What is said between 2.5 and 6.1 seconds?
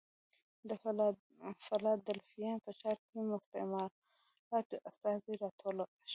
په ښار کې مستعمراتو استازي راټول شول.